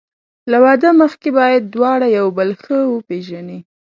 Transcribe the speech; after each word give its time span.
له 0.51 0.57
واده 0.65 0.89
مخکې 1.01 1.29
باید 1.39 1.63
دواړه 1.75 2.07
یو 2.17 2.27
بل 2.37 2.49
ښه 2.61 2.77
وپېژني. 2.93 3.59